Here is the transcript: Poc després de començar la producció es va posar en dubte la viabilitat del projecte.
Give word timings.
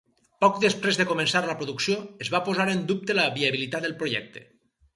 Poc 0.43 0.55
després 0.61 0.97
de 1.01 1.05
començar 1.11 1.41
la 1.49 1.55
producció 1.59 1.99
es 2.27 2.33
va 2.37 2.41
posar 2.49 2.67
en 2.73 2.83
dubte 2.93 3.19
la 3.21 3.29
viabilitat 3.39 3.87
del 3.87 3.97
projecte. 4.05 4.47